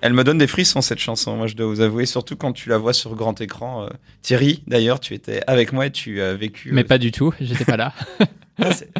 Elle 0.00 0.12
me 0.12 0.24
donne 0.24 0.38
des 0.38 0.46
frissons 0.46 0.80
cette 0.80 0.98
chanson, 0.98 1.36
moi 1.36 1.46
je 1.46 1.54
dois 1.54 1.66
vous 1.66 1.80
avouer, 1.80 2.06
surtout 2.06 2.36
quand 2.36 2.52
tu 2.52 2.68
la 2.68 2.78
vois 2.78 2.92
sur 2.92 3.14
grand 3.14 3.40
écran. 3.40 3.84
Euh, 3.84 3.88
Thierry, 4.22 4.62
d'ailleurs, 4.66 5.00
tu 5.00 5.14
étais 5.14 5.42
avec 5.46 5.72
moi 5.72 5.86
et 5.86 5.90
tu 5.90 6.20
as 6.20 6.34
vécu. 6.34 6.70
Mais 6.72 6.84
pas 6.84 6.98
du 6.98 7.12
tout, 7.12 7.32
j'étais 7.40 7.64
pas 7.64 7.76
là. 7.76 7.92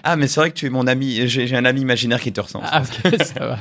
ah, 0.05 0.17
mais 0.17 0.27
c'est 0.27 0.41
vrai 0.41 0.51
que 0.51 0.57
tu 0.57 0.67
es 0.67 0.71
mon 0.71 0.87
ami. 0.87 1.29
J'ai 1.29 1.55
un 1.57 1.65
ami 1.65 1.81
imaginaire 1.81 2.21
qui 2.21 2.33
te 2.33 2.41
ressemble. 2.41 2.67
Ah, 2.71 2.83
ok, 2.83 3.23
ça 3.25 3.47
va. 3.47 3.59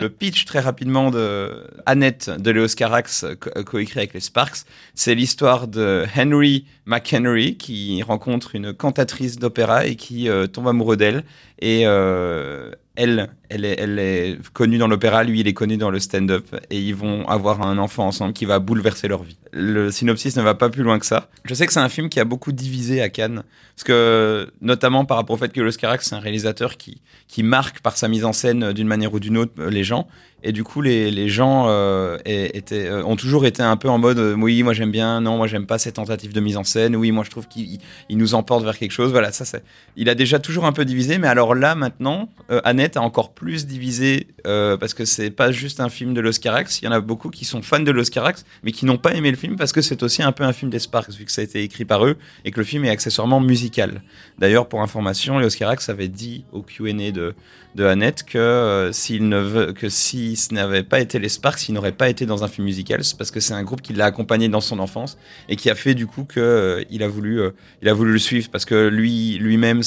le 0.00 0.08
pitch 0.08 0.44
très 0.44 0.60
rapidement 0.60 1.10
de 1.10 1.66
Annette 1.86 2.30
de 2.30 2.50
Léos 2.50 2.74
Carax, 2.76 3.26
coécrit 3.66 4.00
avec 4.00 4.14
les 4.14 4.20
Sparks, 4.20 4.64
c'est 4.94 5.14
l'histoire 5.14 5.68
de 5.68 6.04
Henry 6.16 6.66
McHenry 6.86 7.56
qui 7.56 8.02
rencontre 8.02 8.54
une 8.54 8.72
cantatrice 8.72 9.38
d'opéra 9.38 9.86
et 9.86 9.96
qui 9.96 10.28
euh, 10.28 10.46
tombe 10.46 10.68
amoureux 10.68 10.96
d'elle. 10.96 11.24
Et 11.60 11.82
euh, 11.84 12.70
elle, 12.96 13.30
elle 13.50 13.98
est, 13.98 14.38
connue 14.52 14.78
dans 14.78 14.86
l'opéra, 14.86 15.24
lui, 15.24 15.40
il 15.40 15.48
est 15.48 15.52
connu 15.52 15.76
dans 15.76 15.90
le 15.90 15.98
stand-up, 15.98 16.46
et 16.70 16.78
ils 16.78 16.94
vont 16.94 17.28
avoir 17.28 17.62
un 17.62 17.78
enfant 17.78 18.06
ensemble 18.06 18.32
qui 18.32 18.44
va 18.44 18.60
bouleverser 18.60 19.08
leur 19.08 19.22
vie. 19.24 19.36
Le 19.52 19.90
synopsis 19.90 20.36
ne 20.36 20.42
va 20.42 20.54
pas 20.54 20.68
plus 20.68 20.84
loin 20.84 20.98
que 20.98 21.06
ça. 21.06 21.28
Je 21.44 21.54
sais 21.54 21.66
que 21.66 21.72
c'est 21.72 21.80
un 21.80 21.88
film 21.88 22.08
qui 22.08 22.20
a 22.20 22.24
beaucoup 22.24 22.52
divisé 22.52 23.02
à 23.02 23.08
Cannes, 23.08 23.42
parce 23.74 23.84
que, 23.84 24.48
notamment 24.60 25.04
par 25.04 25.16
rapport 25.16 25.34
au 25.34 25.38
fait 25.38 25.52
que 25.52 25.60
Los 25.60 25.72
Carax, 25.72 26.08
c'est 26.08 26.14
un 26.14 26.20
réalisateur 26.20 26.76
qui, 26.76 27.00
marque 27.42 27.80
par 27.80 27.96
sa 27.96 28.06
mise 28.06 28.24
en 28.24 28.32
scène 28.32 28.72
d'une 28.72 28.86
manière 28.86 29.14
ou 29.14 29.20
d'une 29.20 29.38
autre 29.38 29.64
les 29.64 29.82
gens, 29.82 30.06
et 30.42 30.52
du 30.52 30.64
coup, 30.64 30.80
les, 30.80 31.28
gens 31.28 31.66
euh, 31.68 32.16
euh, 32.26 33.02
ont 33.04 33.16
toujours 33.16 33.44
été 33.44 33.62
un 33.62 33.76
peu 33.76 33.90
en 33.90 33.98
mode 33.98 34.18
euh, 34.18 34.34
oui, 34.34 34.62
moi 34.62 34.72
j'aime 34.72 34.90
bien, 34.90 35.20
non, 35.20 35.36
moi 35.36 35.46
j'aime 35.46 35.66
pas 35.66 35.78
cette 35.78 35.96
tentative 35.96 36.32
de 36.32 36.40
mise 36.40 36.56
en 36.56 36.64
scène, 36.64 36.96
oui, 36.96 37.12
moi 37.12 37.24
je 37.24 37.30
trouve 37.30 37.46
qu'il 37.46 37.78
il 38.08 38.16
nous 38.16 38.34
emporte 38.34 38.64
vers 38.64 38.78
quelque 38.78 38.92
chose. 38.92 39.10
Voilà, 39.10 39.32
ça 39.32 39.44
c'est. 39.44 39.62
Il 39.96 40.08
a 40.08 40.14
déjà 40.14 40.38
toujours 40.38 40.64
un 40.64 40.72
peu 40.72 40.84
divisé, 40.84 41.18
mais 41.18 41.28
alors 41.28 41.54
là 41.54 41.74
maintenant, 41.74 42.30
Annette 42.64 42.96
a 42.96 43.02
encore 43.02 43.32
plus 43.40 43.66
divisé 43.66 44.26
parce 44.44 44.92
que 44.92 45.06
c'est 45.06 45.30
pas 45.30 45.50
juste 45.50 45.80
un 45.80 45.88
film 45.88 46.12
de 46.12 46.20
Los 46.20 46.38
Carax. 46.40 46.82
Il 46.82 46.84
y 46.84 46.88
en 46.88 46.92
a 46.92 47.00
beaucoup 47.00 47.30
qui 47.30 47.46
sont 47.46 47.62
fans 47.62 47.80
de 47.80 47.90
Los 47.90 48.10
Carax, 48.10 48.44
mais 48.62 48.70
qui 48.70 48.84
n'ont 48.84 48.98
pas 48.98 49.14
aimé 49.14 49.30
le 49.30 49.36
film 49.38 49.56
parce 49.56 49.72
que 49.72 49.80
c'est 49.80 50.02
aussi 50.02 50.22
un 50.22 50.32
peu 50.32 50.44
un 50.44 50.52
film 50.52 50.70
des 50.70 50.78
Sparks, 50.78 51.12
vu 51.12 51.24
que 51.24 51.32
ça 51.32 51.40
a 51.40 51.44
été 51.44 51.62
écrit 51.62 51.86
par 51.86 52.04
eux 52.04 52.18
et 52.44 52.50
que 52.50 52.60
le 52.60 52.64
film 52.64 52.84
est 52.84 52.90
accessoirement 52.90 53.40
musical. 53.40 54.02
D'ailleurs, 54.38 54.68
pour 54.68 54.82
information, 54.82 55.38
Los 55.38 55.56
Carax 55.56 55.88
avait 55.88 56.08
dit 56.08 56.44
au 56.52 56.60
Q&A 56.60 57.10
de 57.12 57.34
de 57.74 57.84
Annette 57.84 58.24
que 58.24 58.38
euh, 58.38 58.92
s'il 58.92 59.28
ne 59.28 59.70
que 59.72 59.88
si 59.88 60.36
ce 60.36 60.52
n'avait 60.52 60.82
pas 60.82 61.00
été 61.00 61.18
les 61.18 61.28
Sparks, 61.28 61.68
il 61.68 61.74
n'aurait 61.74 61.92
pas 61.92 62.08
été 62.08 62.26
dans 62.26 62.42
un 62.42 62.48
film 62.48 62.64
musical, 62.64 63.00
parce 63.16 63.30
que 63.30 63.40
c'est 63.40 63.54
un 63.54 63.62
groupe 63.62 63.80
qui 63.80 63.92
l'a 63.92 64.06
accompagné 64.06 64.48
dans 64.48 64.60
son 64.60 64.78
enfance 64.80 65.18
et 65.48 65.56
qui 65.56 65.70
a 65.70 65.74
fait 65.74 65.94
du 65.94 66.06
coup 66.06 66.24
que 66.24 66.40
euh, 66.40 66.84
il 66.90 67.02
a 67.02 67.08
voulu, 67.08 67.40
euh, 67.40 67.50
a 67.84 67.92
voulu 67.92 68.12
le 68.12 68.18
suivre 68.18 68.48
parce 68.50 68.64
que 68.64 68.88
lui, 68.88 69.38
lui-même, 69.38 69.82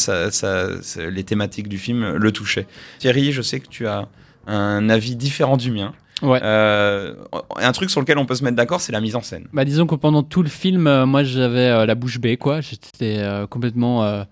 les 0.97 1.23
thématiques 1.23 1.67
du 1.67 1.77
film 1.77 2.15
le 2.15 2.31
touchaient. 2.31 2.67
Thierry, 2.99 3.31
je 3.31 3.41
sais 3.43 3.59
que 3.59 3.67
tu 3.67 3.87
as 3.87 4.07
un 4.47 4.89
avis 4.89 5.15
différent 5.15 5.57
du 5.57 5.71
mien. 5.71 5.93
Ouais. 6.21 6.39
un 6.41 7.71
truc 7.73 7.89
sur 7.89 7.99
lequel 7.99 8.17
on 8.17 8.25
peut 8.25 8.35
se 8.35 8.43
mettre 8.45 8.55
d'accord, 8.55 8.79
c'est 8.79 8.93
la 8.93 9.01
mise 9.01 9.15
en 9.15 9.21
scène. 9.21 9.47
Bah 9.51 9.65
disons 9.65 9.85
que 9.85 9.95
pendant 9.95 10.23
tout 10.23 10.41
le 10.41 10.49
film, 10.49 11.03
moi 11.03 11.23
j'avais 11.23 11.85
la 11.85 11.95
bouche 11.95 12.19
bée, 12.19 12.37
quoi. 12.37 12.61
J'étais 12.61 13.21
complètement 13.49 14.25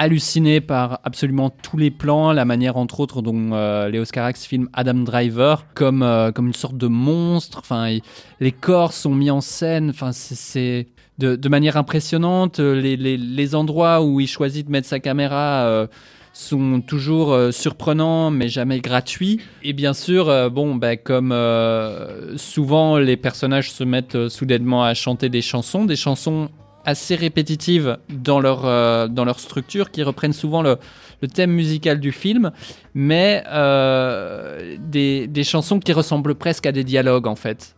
halluciné 0.00 0.62
par 0.62 0.98
absolument 1.04 1.50
tous 1.50 1.76
les 1.76 1.90
plans, 1.90 2.32
la 2.32 2.46
manière 2.46 2.78
entre 2.78 3.00
autres 3.00 3.20
dont 3.20 3.50
euh, 3.52 3.90
Léo 3.90 4.02
Carax 4.04 4.46
filme 4.46 4.70
Adam 4.72 4.94
Driver 4.94 5.66
comme, 5.74 6.02
euh, 6.02 6.32
comme 6.32 6.46
une 6.46 6.54
sorte 6.54 6.78
de 6.78 6.86
monstre. 6.86 7.58
Enfin, 7.58 7.98
les 8.40 8.52
corps 8.52 8.94
sont 8.94 9.14
mis 9.14 9.30
en 9.30 9.42
scène. 9.42 9.90
Enfin, 9.90 10.12
c'est 10.12 10.86
de, 11.18 11.36
de, 11.36 11.48
manière 11.50 11.76
impressionnante. 11.76 12.60
Les, 12.60 12.96
les, 12.96 13.18
les, 13.18 13.54
endroits 13.54 14.02
où 14.02 14.20
il 14.20 14.26
choisit 14.26 14.66
de 14.66 14.72
mettre 14.72 14.88
sa 14.88 15.00
caméra. 15.00 15.86
Euh, 16.30 16.40
sont 16.40 16.80
toujours 16.80 17.36
surprenants 17.52 18.30
mais 18.30 18.48
jamais 18.48 18.80
gratuits. 18.80 19.40
Et 19.62 19.72
bien 19.72 19.92
sûr, 19.92 20.50
bon, 20.50 20.74
ben, 20.74 20.96
comme 20.96 21.34
souvent 22.36 22.98
les 22.98 23.16
personnages 23.16 23.70
se 23.70 23.84
mettent 23.84 24.28
soudainement 24.28 24.84
à 24.84 24.94
chanter 24.94 25.28
des 25.28 25.42
chansons, 25.42 25.84
des 25.84 25.96
chansons 25.96 26.48
assez 26.84 27.14
répétitives 27.14 27.98
dans 28.08 28.40
leur, 28.40 28.64
euh, 28.64 29.08
dans 29.08 29.24
leur 29.24 29.40
structure, 29.40 29.90
qui 29.90 30.02
reprennent 30.02 30.32
souvent 30.32 30.62
le, 30.62 30.76
le 31.20 31.28
thème 31.28 31.50
musical 31.50 32.00
du 32.00 32.12
film, 32.12 32.52
mais 32.94 33.44
euh, 33.48 34.76
des, 34.78 35.26
des, 35.26 35.44
chansons 35.44 35.78
qui 35.78 35.92
ressemblent 35.92 36.34
presque 36.34 36.66
à 36.66 36.72
des 36.72 36.84
dialogues 36.84 37.26
en 37.26 37.36
fait. 37.36 37.76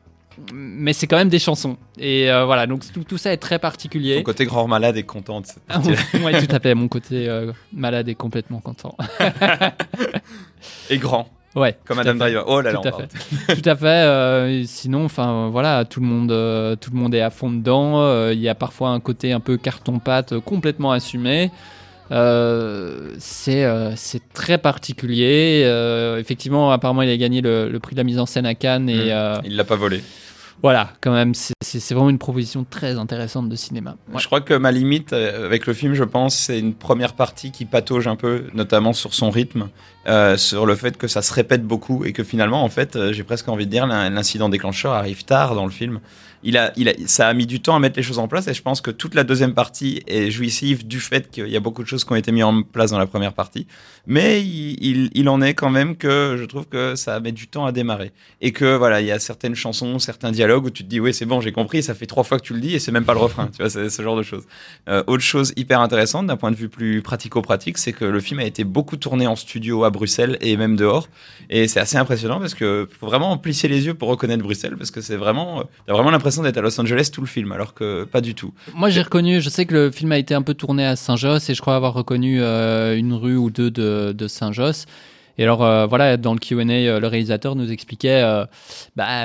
Mais 0.53 0.93
c'est 0.93 1.07
quand 1.07 1.17
même 1.17 1.29
des 1.29 1.39
chansons. 1.39 1.77
Et 1.99 2.31
euh, 2.31 2.45
voilà, 2.45 2.67
donc 2.67 2.83
tout, 2.93 3.05
tout, 3.05 3.19
ça 3.19 3.33
est 3.33 3.39
très 3.39 3.59
particulier. 3.59 4.17
Ton 4.17 4.23
côté 4.23 4.45
grand 4.45 4.67
malade 4.67 4.97
est 4.97 5.03
content. 5.03 5.43
oui, 5.85 6.47
tout 6.47 6.55
à 6.55 6.61
fait. 6.61 6.75
Mon 6.75 6.89
côté 6.89 7.29
malade 7.73 8.09
est 8.09 8.15
complètement 8.15 8.61
content. 8.61 8.97
et 10.91 10.99
grand. 10.99 11.29
Ouais. 11.55 11.77
Comme 11.85 11.99
Adam 11.99 12.15
Driver. 12.15 12.45
Oh 12.47 12.61
là 12.61 12.73
là. 12.73 12.81
Tout 12.81 12.89
à 12.89 12.93
fait. 12.93 13.63
tout 13.63 13.69
à 13.69 13.77
fait. 13.77 13.87
Euh, 13.87 14.65
sinon, 14.65 15.05
enfin 15.05 15.49
voilà, 15.51 15.85
tout 15.85 16.01
le 16.01 16.07
monde, 16.07 16.33
euh, 16.33 16.77
tout 16.77 16.91
le 16.93 16.99
monde 16.99 17.15
est 17.15 17.21
à 17.21 17.31
fond 17.31 17.51
dedans. 17.51 18.01
Euh, 18.01 18.33
il 18.33 18.41
y 18.41 18.49
a 18.49 18.55
parfois 18.55 18.91
un 18.91 19.01
côté 19.01 19.33
un 19.33 19.41
peu 19.41 19.57
carton-pâte 19.57 20.39
complètement 20.41 20.93
assumé. 20.93 21.51
C'est 23.19 23.67
c'est 23.97 24.33
très 24.33 24.59
particulier. 24.59 25.67
effectivement, 26.19 26.71
apparemment, 26.71 27.03
il 27.03 27.11
a 27.11 27.17
gagné 27.17 27.41
le, 27.41 27.69
le, 27.69 27.81
prix 27.81 27.95
de 27.95 28.01
la 28.01 28.05
mise 28.05 28.19
en 28.19 28.27
scène 28.27 28.47
à 28.47 28.55
Cannes 28.55 28.89
et 28.89 29.13
mmh. 29.13 29.43
il 29.45 29.57
l'a 29.57 29.65
pas 29.65 29.77
volé 29.77 30.03
voilà, 30.63 30.93
quand 31.01 31.13
même, 31.13 31.35
c'est 31.35 31.55
vraiment 31.91 32.11
une 32.11 32.19
proposition 32.19 32.65
très 32.69 32.99
intéressante 32.99 33.49
de 33.49 33.57
cinéma. 33.57 33.97
Je 34.17 34.27
crois 34.27 34.41
que 34.41 34.55
ma 34.55 34.73
limite 34.73 35.13
avec 35.13 35.67
le 35.67 35.75
film, 35.75 35.95
je 35.95 36.05
pense, 36.05 36.37
c'est 36.37 36.59
une 36.59 36.75
première 36.75 37.15
partie 37.15 37.51
qui 37.51 37.65
patauge 37.65 38.07
un 38.07 38.17
peu, 38.17 38.45
notamment 38.55 38.93
sur 38.93 39.15
son 39.15 39.31
rythme 39.31 39.69
euh, 40.09 40.37
sur 40.37 40.67
le 40.67 40.75
fait 40.75 40.97
que 40.97 41.07
ça 41.07 41.23
se 41.23 41.33
répète 41.33 41.65
beaucoup 41.65 42.05
et 42.05 42.13
que 42.13 42.25
finalement, 42.25 42.65
en 42.65 42.69
fait, 42.69 42.97
euh, 42.97 43.13
j'ai 43.13 43.23
presque 43.23 43.49
envie 43.49 43.67
de 43.67 43.71
dire, 43.71 43.87
l'incident 43.87 44.49
déclencheur 44.49 44.95
arrive 44.95 45.25
tard 45.25 45.55
dans 45.55 45.65
le 45.65 45.71
film. 45.71 46.01
Il 46.43 46.57
a, 46.57 46.73
il 46.77 46.89
a, 46.89 46.93
ça 47.07 47.29
a 47.29 47.35
mis 47.35 47.47
du 47.47 47.61
temps 47.61 47.77
à 47.77 47.79
mettre 47.79 47.97
les 47.97 48.03
choses 48.03 48.19
en 48.19 48.27
place 48.27 48.49
et 48.49 48.55
je 48.55 48.63
pense 48.63 48.81
que 48.81 48.91
toute 48.91 49.15
la 49.15 49.23
deuxième 49.23 49.55
partie 49.55 50.03
est 50.09 50.29
jouissive 50.29 50.85
du 50.85 50.99
fait 50.99 51.31
qu'il 51.31 51.47
y 51.47 51.57
a 51.57 51.61
beaucoup 51.61 51.85
de 51.85 51.89
choses 51.89 52.05
qui 52.05 52.11
ont 52.11 52.17
été 52.17 52.33
mises 52.33 52.43
en 52.43 52.65
place 52.65 52.91
dans 52.91 52.99
la 52.99 53.07
première 53.07 53.33
partie. 53.33 53.69
Mais 54.09 54.43
il, 54.43 55.09
il, 55.15 55.29
en 55.29 55.41
est 55.41 55.55
quand 55.55 55.71
même 55.71 55.95
que 55.95 56.37
je 56.37 56.45
trouve 56.45 56.67
que 56.67 56.97
ça 56.97 57.21
met 57.21 57.31
du 57.31 57.47
temps 57.47 57.65
à 57.65 57.71
démarrer 57.71 58.11
et 58.41 58.51
que 58.51 58.77
voilà, 58.77 59.01
il 59.01 59.07
y 59.07 59.13
a 59.13 59.21
certaines 59.21 59.55
chansons, 59.55 60.01
certains 60.01 60.33
dialogues 60.33 60.65
où 60.65 60.71
tu 60.71 60.83
te 60.83 60.89
dis 60.89 60.99
oui 60.99 61.15
c'est 61.15 61.27
bon 61.27 61.41
j'ai 61.41 61.53
compris, 61.53 61.62
ça 61.83 61.95
fait 61.95 62.07
trois 62.07 62.25
fois 62.25 62.39
que 62.39 62.45
tu 62.45 62.55
le 62.55 62.61
dis 62.61 62.75
et 62.75 62.79
c'est 62.79 62.93
même 62.93 63.05
pas 63.05 63.15
le 63.15 63.21
refrain, 63.21 63.47
tu 63.47 63.59
vois, 63.59 63.71
c'est 63.71 63.89
ce 63.89 64.03
genre 64.03 64.17
de 64.17 64.23
choses. 64.23 64.45
Euh, 64.89 65.03
autre 65.07 65.23
chose 65.23 65.53
hyper 65.57 65.81
intéressante 65.81 66.27
d'un 66.27 66.37
point 66.37 66.51
de 66.51 66.57
vue 66.57 66.69
plus 66.69 67.03
pratico-pratique, 67.03 67.79
c'est 67.79 67.93
que 67.93 68.05
le 68.05 68.21
film 68.21 68.41
a 68.41 68.45
été 68.45 68.65
beaucoup 68.65 68.97
tourné 68.97 69.27
en 69.27 69.37
studio 69.37 69.85
à 69.85 69.91
Bruxelles 69.91 70.39
et 70.41 70.57
même 70.57 70.77
dehors. 70.77 71.09
Et 71.51 71.69
c'est 71.69 71.81
assez 71.81 71.97
impressionnant 71.97 72.41
parce 72.41 72.55
que 72.55 72.89
faut 72.99 73.07
vraiment 73.07 73.37
plisser 73.39 73.69
les 73.69 73.87
yeux 73.87 73.95
pour 73.95 74.09
reconnaître 74.09 74.43
Bruxelles 74.43 74.77
parce 74.77 74.91
que 74.91 75.01
c'est 75.01 75.17
vraiment, 75.17 75.61
euh, 75.61 75.65
t'as 75.87 75.93
vraiment 75.93 76.11
l'impression 76.11 76.43
d'être 76.43 76.59
à 76.59 76.61
Los 76.61 76.81
Angeles 76.81 77.11
tout 77.13 77.21
le 77.21 77.27
film, 77.27 77.53
alors 77.53 77.75
que 77.75 78.05
pas 78.05 78.21
du 78.21 78.35
tout. 78.35 78.53
Moi 78.75 78.91
j'ai 78.91 79.03
reconnu, 79.03 79.41
je 79.41 79.49
sais 79.49 79.67
que 79.67 79.75
le 79.75 79.91
film 79.91 80.13
a 80.13 80.19
été 80.19 80.35
un 80.35 80.43
peu 80.43 80.55
tourné 80.55 80.85
à 80.85 80.97
Saint-Josse 80.97 81.51
et 81.51 81.55
je 81.55 81.61
crois 81.61 81.77
avoir 81.77 81.95
reconnu 81.95 82.43
euh, 82.43 82.97
une 82.97 83.13
rue 83.13 83.37
ou 83.37 83.51
deux 83.51 83.71
de, 83.71 84.13
de 84.13 84.29
Saint-Josse. 84.29 84.87
Et 85.39 85.45
alors 85.45 85.65
euh, 85.65 85.87
voilà, 85.87 86.17
dans 86.17 86.35
le 86.35 86.39
Q&A, 86.39 86.63
euh, 86.63 87.01
le 87.01 87.07
réalisateur 87.07 87.57
nous 87.57 87.71
expliquait, 87.73 88.23
euh, 88.23 88.45
bah, 88.97 89.25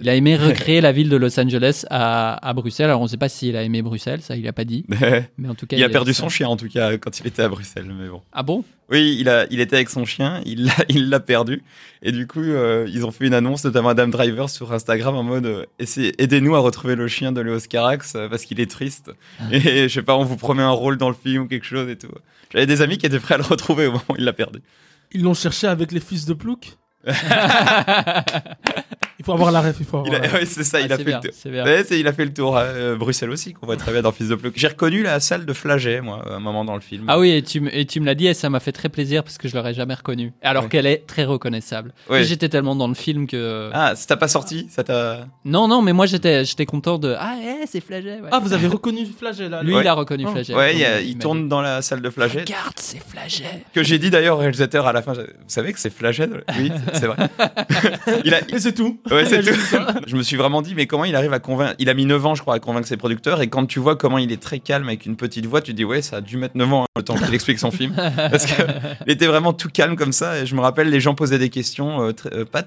il 0.00 0.08
a 0.08 0.14
aimé 0.14 0.36
recréer 0.36 0.80
la 0.80 0.92
ville 0.92 1.08
de 1.08 1.16
Los 1.16 1.38
Angeles 1.40 1.84
à, 1.90 2.46
à 2.46 2.52
Bruxelles. 2.52 2.86
Alors 2.86 3.00
on 3.00 3.04
ne 3.04 3.08
sait 3.08 3.16
pas 3.16 3.28
s'il 3.28 3.56
a 3.56 3.62
aimé 3.62 3.82
Bruxelles, 3.82 4.20
ça 4.20 4.36
il 4.36 4.46
a 4.46 4.52
pas 4.52 4.64
dit. 4.64 4.84
mais 5.38 5.48
en 5.48 5.54
tout 5.54 5.66
cas, 5.66 5.76
il, 5.76 5.84
a 5.84 5.88
perdu 5.88 6.12
son 6.12 6.28
chien 6.28 6.48
en 6.48 6.56
tout 6.56 6.68
cas 6.68 6.98
quand 6.98 7.18
il 7.20 7.26
était 7.26 7.42
à 7.42 7.48
Bruxelles, 7.48 7.86
mais 7.86 8.08
bon. 8.08 8.20
Ah 8.32 8.42
bon? 8.42 8.64
Oui, 8.90 9.16
il 9.20 9.28
a, 9.28 9.46
il 9.50 9.60
était 9.60 9.76
avec 9.76 9.88
son 9.88 10.04
chien, 10.04 10.40
il 10.44 10.64
l'a, 10.64 10.74
il 10.88 11.10
l'a 11.10 11.20
perdu. 11.20 11.62
Et 12.02 12.10
du 12.10 12.26
coup, 12.26 12.42
ils 12.42 13.04
ont 13.06 13.12
fait 13.12 13.26
une 13.26 13.34
annonce, 13.34 13.64
notamment 13.64 13.90
Adam 13.90 14.08
Driver 14.08 14.50
sur 14.50 14.72
Instagram 14.72 15.14
en 15.14 15.22
mode, 15.22 15.66
aidez-nous 15.78 16.56
à 16.56 16.58
retrouver 16.58 16.96
le 16.96 17.06
chien 17.06 17.30
de 17.30 17.40
Léos 17.40 17.60
Carax 17.68 18.14
parce 18.28 18.44
qu'il 18.44 18.58
est 18.58 18.70
triste. 18.70 19.12
Ah. 19.38 19.44
Et 19.52 19.88
je 19.88 19.94
sais 19.94 20.02
pas, 20.02 20.16
on 20.16 20.24
vous 20.24 20.36
promet 20.36 20.62
un 20.62 20.70
rôle 20.70 20.96
dans 20.96 21.08
le 21.08 21.14
film 21.14 21.44
ou 21.44 21.46
quelque 21.46 21.66
chose 21.66 21.88
et 21.88 21.96
tout. 21.96 22.08
J'avais 22.52 22.66
des 22.66 22.82
amis 22.82 22.98
qui 22.98 23.06
étaient 23.06 23.20
prêts 23.20 23.34
à 23.34 23.38
le 23.38 23.44
retrouver 23.44 23.86
au 23.86 23.92
moment 23.92 24.04
où 24.08 24.16
il 24.18 24.24
l'a 24.24 24.32
perdu. 24.32 24.60
Ils 25.12 25.22
l'ont 25.22 25.34
cherché 25.34 25.66
avec 25.66 25.92
les 25.92 26.00
fils 26.00 26.24
de 26.26 26.34
Plouc 26.34 26.78
Il 29.20 29.24
faut 29.26 29.32
avoir 29.32 29.52
la 29.52 29.60
ref, 29.60 29.76
il 29.78 29.84
faut 29.84 29.98
avoir 29.98 30.18
Oui, 30.34 30.46
c'est 30.46 30.64
ça, 30.64 30.80
il, 30.80 30.90
a 30.90 30.96
fait 30.96 31.04
le 31.04 31.20
tour. 31.20 31.30
il 31.90 32.06
a 32.08 32.12
fait 32.14 32.24
le 32.24 32.32
tour. 32.32 32.56
à 32.56 32.94
Bruxelles 32.94 33.28
aussi, 33.28 33.52
qu'on 33.52 33.66
voit 33.66 33.76
très 33.76 33.92
bien 33.92 34.00
dans 34.00 34.12
Fils 34.12 34.28
de 34.28 34.34
Plouc. 34.34 34.54
J'ai 34.56 34.68
reconnu 34.68 35.02
la 35.02 35.20
salle 35.20 35.44
de 35.44 35.52
Flaget, 35.52 36.00
moi, 36.00 36.24
à 36.26 36.36
un 36.36 36.40
moment 36.40 36.64
dans 36.64 36.74
le 36.74 36.80
film. 36.80 37.04
Ah 37.06 37.18
oui, 37.18 37.32
et 37.32 37.42
tu, 37.42 37.68
et 37.70 37.84
tu 37.84 38.00
me 38.00 38.06
l'as 38.06 38.14
dit, 38.14 38.28
et 38.28 38.32
ça 38.32 38.48
m'a 38.48 38.60
fait 38.60 38.72
très 38.72 38.88
plaisir 38.88 39.22
parce 39.22 39.36
que 39.36 39.46
je 39.46 39.54
l'aurais 39.54 39.74
jamais 39.74 39.92
reconnue. 39.92 40.32
Alors 40.42 40.70
qu'elle 40.70 40.86
est 40.86 41.06
très 41.06 41.24
reconnaissable. 41.24 41.92
J'étais 42.22 42.48
tellement 42.48 42.74
dans 42.74 42.88
le 42.88 42.94
film 42.94 43.26
que. 43.26 43.68
Ah, 43.74 43.94
ça 43.94 44.06
t'a 44.06 44.16
pas 44.16 44.28
sorti? 44.28 44.68
Ça 44.70 44.84
t'a... 44.84 45.26
Non, 45.44 45.68
non, 45.68 45.82
mais 45.82 45.92
moi 45.92 46.06
j'étais, 46.06 46.46
j'étais 46.46 46.64
content 46.64 46.96
de. 46.96 47.14
Ah, 47.18 47.36
eh, 47.42 47.66
c'est 47.66 47.80
Flaget. 47.80 48.20
Ah, 48.32 48.38
vous 48.38 48.54
avez 48.54 48.68
reconnu 48.68 49.06
Flaget 49.06 49.50
là 49.50 49.62
Lui, 49.62 49.74
il 49.78 49.86
a 49.86 49.92
reconnu 49.92 50.24
oh. 50.26 50.30
Flaget. 50.30 50.54
Ouais, 50.54 51.04
il, 51.04 51.18
tourne 51.18 51.48
dans 51.48 51.60
la 51.60 51.82
salle 51.82 52.00
de 52.00 52.08
Flaget. 52.08 52.40
Regarde, 52.40 52.72
c'est 52.76 53.02
Flaget. 53.02 53.64
Que 53.74 53.82
j'ai 53.82 53.98
dit 53.98 54.08
d'ailleurs 54.08 54.36
au 54.36 54.40
réalisateur 54.40 54.86
à 54.86 54.92
la 54.92 55.02
fin. 55.02 55.12
Vous 55.12 55.24
savez 55.46 55.72
que 55.74 55.78
c'est 55.78 55.92
Flaget 55.92 56.30
Oui, 56.58 56.72
c'est 56.94 57.06
vrai. 57.06 57.28
il 58.24 58.32
a... 58.32 58.40
Et 58.48 58.58
c'est 58.58 58.72
tout. 58.72 58.98
Ouais, 59.10 59.26
c'est 59.26 59.42
tout 59.42 59.50
je 60.06 60.16
me 60.16 60.22
suis 60.22 60.36
vraiment 60.36 60.62
dit, 60.62 60.74
mais 60.74 60.86
comment 60.86 61.04
il 61.04 61.16
arrive 61.16 61.32
à 61.32 61.38
convaincre 61.38 61.74
Il 61.78 61.88
a 61.88 61.94
mis 61.94 62.06
9 62.06 62.26
ans, 62.26 62.34
je 62.34 62.42
crois, 62.42 62.54
à 62.54 62.58
convaincre 62.58 62.86
ses 62.86 62.96
producteurs. 62.96 63.40
Et 63.40 63.48
quand 63.48 63.66
tu 63.66 63.78
vois 63.78 63.96
comment 63.96 64.18
il 64.18 64.32
est 64.32 64.40
très 64.40 64.58
calme 64.58 64.88
avec 64.88 65.06
une 65.06 65.16
petite 65.16 65.46
voix, 65.46 65.60
tu 65.60 65.72
te 65.72 65.76
dis, 65.76 65.84
ouais, 65.84 66.02
ça 66.02 66.16
a 66.16 66.20
dû 66.20 66.36
mettre 66.36 66.56
9 66.56 66.72
ans 66.72 66.82
hein, 66.84 66.86
le 66.96 67.02
temps 67.02 67.14
qu'il 67.14 67.34
explique 67.34 67.58
son 67.58 67.70
film. 67.70 67.94
Parce 68.16 68.46
qu'il 68.46 68.64
était 69.06 69.26
vraiment 69.26 69.52
tout 69.52 69.68
calme 69.68 69.96
comme 69.96 70.12
ça. 70.12 70.38
Et 70.38 70.46
je 70.46 70.54
me 70.54 70.60
rappelle, 70.60 70.90
les 70.90 71.00
gens 71.00 71.14
posaient 71.14 71.38
des 71.38 71.50
questions, 71.50 72.02
euh, 72.02 72.12
euh, 72.32 72.44
pas 72.44 72.62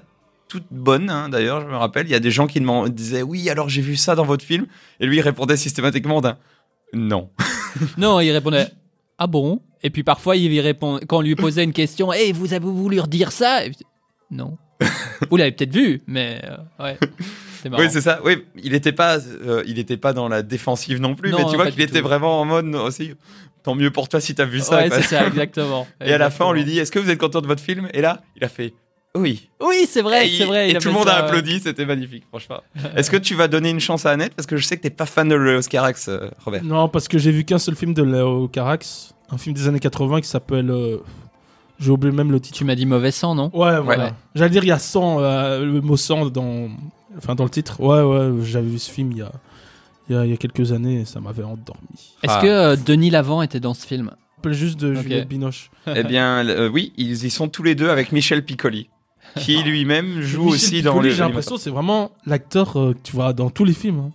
toutes 0.48 0.66
bonnes, 0.70 1.10
hein, 1.10 1.28
d'ailleurs, 1.28 1.62
je 1.62 1.66
me 1.66 1.76
rappelle. 1.76 2.06
Il 2.06 2.10
y 2.10 2.14
a 2.14 2.20
des 2.20 2.30
gens 2.30 2.46
qui 2.46 2.60
me 2.60 2.88
disaient 2.88 3.22
Oui, 3.22 3.48
alors 3.48 3.68
j'ai 3.68 3.82
vu 3.82 3.96
ça 3.96 4.14
dans 4.14 4.24
votre 4.24 4.44
film. 4.44 4.66
Et 5.00 5.06
lui, 5.06 5.16
il 5.16 5.22
répondait 5.22 5.56
systématiquement 5.56 6.20
d'un 6.20 6.36
Non. 6.92 7.30
non, 7.98 8.20
il 8.20 8.30
répondait 8.30 8.68
Ah 9.18 9.26
bon? 9.26 9.62
Et 9.82 9.90
puis 9.90 10.02
parfois, 10.02 10.36
il 10.36 10.60
répond, 10.60 11.00
quand 11.08 11.18
on 11.18 11.22
lui 11.22 11.34
posait 11.34 11.64
une 11.64 11.72
question 11.72 12.12
Hé, 12.12 12.32
vous 12.32 12.52
avez 12.52 12.64
voulu 12.64 13.00
redire 13.00 13.32
ça? 13.32 13.60
Non. 14.30 14.56
vous 15.30 15.36
l'avez 15.36 15.52
peut-être 15.52 15.72
vu, 15.72 16.02
mais 16.06 16.40
euh, 16.44 16.84
ouais. 16.84 16.98
Oui, 17.78 17.86
c'est 17.90 18.02
ça. 18.02 18.20
Oui, 18.22 18.44
il 18.62 18.72
n'était 18.72 18.92
pas, 18.92 19.18
euh, 19.18 19.62
il 19.66 19.78
était 19.78 19.96
pas 19.96 20.12
dans 20.12 20.28
la 20.28 20.42
défensive 20.42 21.00
non 21.00 21.14
plus, 21.14 21.32
mais 21.32 21.44
tu 21.48 21.56
vois 21.56 21.70
qu'il 21.70 21.80
était 21.80 22.02
vraiment 22.02 22.40
en 22.40 22.44
mode 22.44 22.74
aussi. 22.74 23.14
Tant 23.62 23.74
mieux 23.74 23.90
pour 23.90 24.10
toi 24.10 24.20
si 24.20 24.34
tu 24.34 24.42
as 24.42 24.44
vu 24.44 24.60
ça. 24.60 24.76
Ouais, 24.76 24.90
c'est 24.90 25.02
ça, 25.02 25.26
exactement. 25.26 25.86
Et 26.04 26.12
à 26.12 26.18
la 26.18 26.28
fin, 26.28 26.44
on 26.44 26.52
lui 26.52 26.66
dit 26.66 26.78
Est-ce 26.78 26.92
que 26.92 26.98
vous 26.98 27.08
êtes 27.08 27.18
content 27.18 27.40
de 27.40 27.46
votre 27.46 27.62
film? 27.62 27.88
Et 27.94 28.02
là, 28.02 28.20
il 28.36 28.44
a 28.44 28.48
fait 28.48 28.74
oui. 29.16 29.48
Oui, 29.60 29.86
c'est 29.88 30.02
vrai, 30.02 30.28
c'est 30.28 30.44
vrai. 30.44 30.70
Et 30.70 30.74
tout 30.74 30.88
le 30.88 30.94
monde 30.94 31.08
a 31.08 31.24
applaudi, 31.24 31.60
c'était 31.60 31.86
magnifique, 31.86 32.24
franchement. 32.28 32.60
Est-ce 32.96 33.10
que 33.10 33.16
tu 33.16 33.36
vas 33.36 33.46
donner 33.46 33.70
une 33.70 33.78
chance 33.78 34.06
à 34.06 34.10
Annette? 34.10 34.34
Parce 34.34 34.46
que 34.46 34.56
je 34.56 34.66
sais 34.66 34.76
que 34.76 34.82
t'es 34.82 34.90
pas 34.90 35.06
fan 35.06 35.28
de 35.28 35.36
Léo 35.36 35.60
Carax, 35.60 36.08
euh, 36.08 36.28
Robert. 36.44 36.64
Non, 36.64 36.88
parce 36.88 37.06
que 37.06 37.16
j'ai 37.16 37.30
vu 37.30 37.44
qu'un 37.44 37.60
seul 37.60 37.76
film 37.76 37.94
de 37.94 38.02
Léo 38.02 38.48
Carax, 38.48 39.14
un 39.30 39.38
film 39.38 39.54
des 39.54 39.68
années 39.68 39.78
80 39.78 40.20
qui 40.20 40.28
s'appelle. 40.28 40.68
Euh, 40.68 40.98
j'ai 41.84 41.90
oublié 41.90 42.14
même 42.14 42.32
le 42.32 42.40
titre. 42.40 42.56
Tu 42.56 42.64
m'as 42.64 42.74
dit 42.74 42.86
Mauvais 42.86 43.10
sang, 43.10 43.34
non? 43.34 43.50
Ouais, 43.52 43.80
voilà. 43.80 44.14
J'allais 44.34 44.50
dire, 44.50 44.64
il 44.64 44.68
y 44.68 44.72
a 44.72 44.78
sang, 44.78 45.20
euh, 45.20 45.64
le 45.64 45.80
mot 45.80 45.96
sang 45.96 46.26
dans, 46.26 46.68
enfin, 47.16 47.34
dans 47.34 47.44
le 47.44 47.50
titre. 47.50 47.80
Ouais, 47.80 48.02
ouais, 48.02 48.44
j'avais 48.44 48.68
vu 48.68 48.78
ce 48.78 48.90
film 48.90 49.12
il 49.12 49.18
y 49.18 49.22
a, 49.22 49.32
il 50.08 50.30
y 50.30 50.32
a, 50.32 50.36
quelques 50.36 50.72
années 50.72 51.00
et 51.00 51.04
ça 51.04 51.20
m'avait 51.20 51.44
endormi. 51.44 52.14
Est-ce 52.22 52.40
que 52.40 52.76
Denis 52.84 53.10
Lavant 53.10 53.42
était 53.42 53.60
dans 53.60 53.74
ce 53.74 53.86
film? 53.86 54.10
Juste 54.50 54.78
de 54.78 54.92
Juliette 54.94 55.26
Binoche. 55.26 55.70
eh 55.86 56.02
bien, 56.02 56.44
oui, 56.68 56.92
ils 56.98 57.24
y 57.24 57.30
sont 57.30 57.48
tous 57.48 57.62
les 57.62 57.74
deux 57.74 57.88
avec 57.88 58.12
Michel 58.12 58.44
Piccoli 58.44 58.90
qui 59.36 59.62
lui-même 59.62 60.20
joue 60.20 60.48
aussi 60.48 60.82
dans 60.82 61.00
les. 61.00 61.10
J'ai 61.10 61.22
l'impression 61.22 61.56
c'est 61.56 61.70
vraiment 61.70 62.12
l'acteur 62.26 62.78
euh, 62.78 62.92
que 62.92 62.98
tu 63.02 63.12
vois 63.12 63.32
dans 63.32 63.50
tous 63.50 63.64
les 63.64 63.72
films. 63.72 64.00
Hein. 64.00 64.10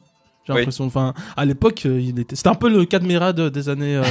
J'ai 0.46 0.54
l'impression. 0.54 0.86
Enfin, 0.86 1.14
à 1.36 1.46
l'époque, 1.46 1.84
euh, 1.86 2.00
il 2.00 2.20
était. 2.20 2.36
C'était 2.36 2.50
un 2.50 2.56
peu 2.56 2.70
le 2.70 2.86
Cadmera 2.86 3.34
des 3.34 3.70
années 3.70 4.02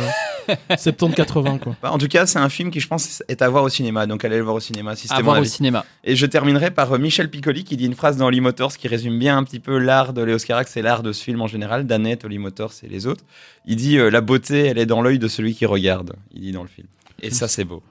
70-80 0.70 1.54
euh, 1.54 1.58
quoi. 1.58 1.76
Bah, 1.82 1.92
en 1.92 1.98
tout 1.98 2.08
cas, 2.08 2.26
c'est 2.26 2.38
un 2.38 2.48
film 2.48 2.70
qui, 2.70 2.80
je 2.80 2.88
pense, 2.88 3.22
est 3.28 3.42
à 3.42 3.48
voir 3.48 3.64
au 3.64 3.68
cinéma. 3.68 4.06
Donc, 4.06 4.24
allez 4.24 4.36
le 4.36 4.42
voir 4.42 4.56
au 4.56 4.60
cinéma. 4.60 4.96
Si 4.96 5.06
à 5.12 5.20
voir 5.20 5.40
au 5.40 5.44
cinéma. 5.44 5.84
Et 6.04 6.16
je 6.16 6.26
terminerai 6.26 6.70
par 6.70 6.98
Michel 6.98 7.30
Piccoli 7.30 7.64
qui 7.64 7.76
dit 7.76 7.86
une 7.86 7.94
phrase 7.94 8.16
dans 8.16 8.30
Motors 8.30 8.76
qui 8.76 8.88
résume 8.88 9.18
bien 9.18 9.36
un 9.36 9.44
petit 9.44 9.60
peu 9.60 9.78
l'art 9.78 10.12
de 10.12 10.22
Léo 10.22 10.38
Carax 10.38 10.76
et 10.76 10.82
l'art 10.82 11.02
de 11.02 11.12
ce 11.12 11.22
film 11.22 11.40
en 11.40 11.46
général. 11.46 11.86
Danette, 11.86 12.24
Holly 12.24 12.38
Motors 12.38 12.72
et 12.82 12.88
les 12.88 13.06
autres. 13.06 13.24
Il 13.66 13.76
dit 13.76 13.96
la 13.96 14.20
beauté, 14.20 14.66
elle 14.66 14.78
est 14.78 14.86
dans 14.86 15.02
l'œil 15.02 15.18
de 15.18 15.28
celui 15.28 15.54
qui 15.54 15.66
regarde. 15.66 16.14
Il 16.32 16.42
dit 16.42 16.52
dans 16.52 16.62
le 16.62 16.68
film. 16.68 16.86
Et 17.20 17.30
ça, 17.30 17.48
c'est 17.48 17.64
beau. 17.64 17.82